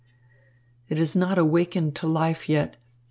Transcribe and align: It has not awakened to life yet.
It 0.89 0.97
has 0.97 1.15
not 1.15 1.37
awakened 1.37 1.95
to 1.97 2.07
life 2.07 2.49
yet. 2.49 2.75